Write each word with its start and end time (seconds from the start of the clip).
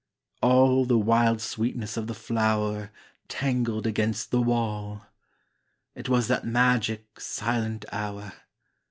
All 0.41 0.85
the 0.85 0.97
wild 0.97 1.41
sweetness 1.41 1.95
of 1.95 2.07
the 2.07 2.15
flower 2.15 2.89
Tangled 3.27 3.85
against 3.85 4.31
the 4.31 4.41
wall. 4.41 5.05
It 5.93 6.09
was 6.09 6.27
that 6.27 6.43
magic, 6.43 7.19
silent 7.19 7.85
hour.... 7.91 8.33